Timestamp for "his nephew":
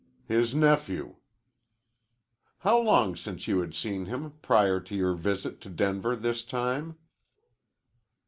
0.27-1.17